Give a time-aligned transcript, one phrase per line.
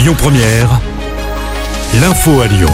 [0.00, 0.80] Lyon Première,
[2.00, 2.70] l'info à Lyon.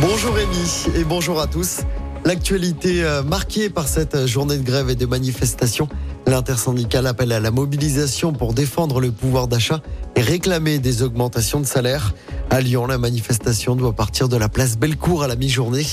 [0.00, 1.82] Bonjour Rémi et bonjour à tous.
[2.24, 5.86] L'actualité euh, marquée par cette journée de grève et de manifestation.
[6.26, 9.80] L'intersyndicale appelle à la mobilisation pour défendre le pouvoir d'achat
[10.16, 12.14] et réclamer des augmentations de salaire.
[12.48, 15.84] À Lyon, la manifestation doit partir de la place Bellecour à la mi-journée.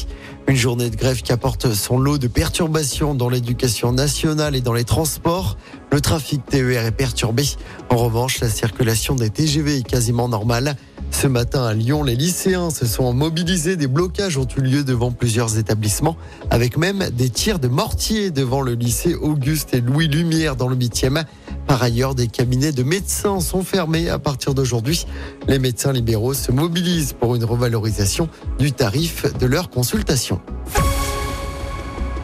[0.47, 4.73] Une journée de grève qui apporte son lot de perturbations dans l'éducation nationale et dans
[4.73, 5.57] les transports.
[5.91, 7.43] Le trafic TER est perturbé.
[7.89, 10.75] En revanche, la circulation des TGV est quasiment normale.
[11.11, 13.75] Ce matin à Lyon, les lycéens se sont mobilisés.
[13.75, 16.17] Des blocages ont eu lieu devant plusieurs établissements,
[16.49, 20.75] avec même des tirs de mortier devant le lycée Auguste et Louis Lumière dans le
[20.75, 21.23] 8e.
[21.67, 25.05] Par ailleurs, des cabinets de médecins sont fermés à partir d'aujourd'hui.
[25.47, 30.39] Les médecins libéraux se mobilisent pour une revalorisation du tarif de leur consultation.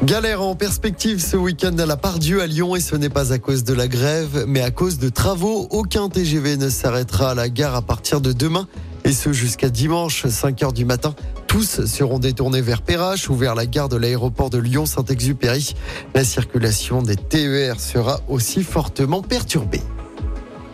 [0.04, 3.38] Galère en perspective ce week-end à la Pardieu à Lyon et ce n'est pas à
[3.38, 5.68] cause de la grève mais à cause de travaux.
[5.72, 8.66] Aucun TGV ne s'arrêtera à la gare à partir de demain
[9.04, 11.16] et ce jusqu'à dimanche 5h du matin.
[11.50, 15.74] Tous seront détournés vers Perrache ou vers la gare de l'aéroport de Lyon-Saint-Exupéry.
[16.14, 19.82] La circulation des TER sera aussi fortement perturbée.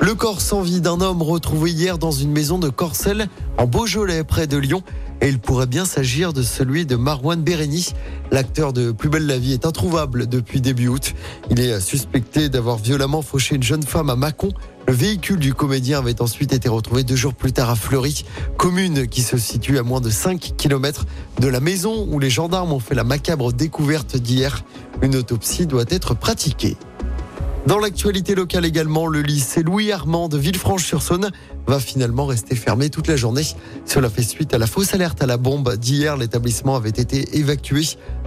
[0.02, 4.26] Le corps sans vie d'un homme retrouvé hier dans une maison de Corcelles en Beaujolais
[4.26, 4.84] près de Lyon
[5.22, 7.94] et il pourrait bien s'agir de celui de Marwan Bérény.
[8.32, 11.14] L'acteur de Plus belle la vie est introuvable depuis début août.
[11.52, 14.50] Il est suspecté d'avoir violemment fauché une jeune femme à Mâcon.
[14.88, 18.24] Le véhicule du comédien avait ensuite été retrouvé deux jours plus tard à Fleury,
[18.58, 21.06] commune qui se situe à moins de 5 km
[21.40, 24.64] de la maison où les gendarmes ont fait la macabre découverte d'hier.
[25.02, 26.78] Une autopsie doit être pratiquée.
[27.66, 31.32] Dans l'actualité locale également, le lycée Louis Armand de Villefranche-sur-Saône
[31.66, 33.42] va finalement rester fermé toute la journée.
[33.86, 36.16] Cela fait suite à la fausse alerte à la bombe d'hier.
[36.16, 37.82] L'établissement avait été évacué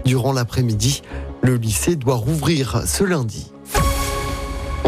[0.04, 1.02] durant l'après-midi.
[1.42, 3.52] Le lycée doit rouvrir ce lundi.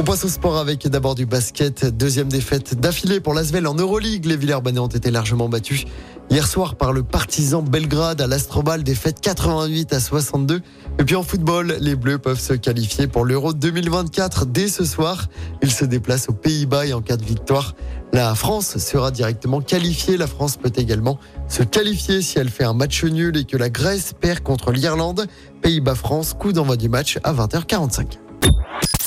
[0.01, 1.85] On passe au sport avec d'abord du basket.
[1.85, 4.25] Deuxième défaite d'affilée pour l'Asvel en Euroleague.
[4.25, 5.85] Les Villers-Banais ont été largement battus
[6.31, 8.83] hier soir par le partisan Belgrade à l'Astrobal.
[8.83, 10.63] Défaite 88 à 62.
[10.99, 15.27] Et puis en football, les Bleus peuvent se qualifier pour l'Euro 2024 dès ce soir.
[15.61, 17.75] Ils se déplacent aux Pays-Bas et en cas de victoire,
[18.15, 20.17] la France sera directement qualifiée.
[20.17, 23.69] La France peut également se qualifier si elle fait un match nul et que la
[23.69, 25.27] Grèce perd contre l'Irlande.
[25.61, 28.17] Pays-Bas-France, coup d'envoi du match à 20h45.